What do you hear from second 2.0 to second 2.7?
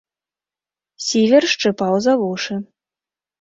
за вушы.